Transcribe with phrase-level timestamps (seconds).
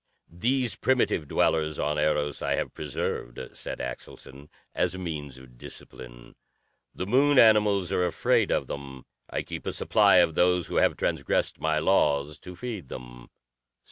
[0.37, 6.33] "These primitive dwellers on Eros I have preserved," said Axelson, "as a means of discipline.
[6.95, 9.05] The Moon animals are afraid of them.
[9.29, 13.27] I keep a supply of those who have transgressed my laws to feed them.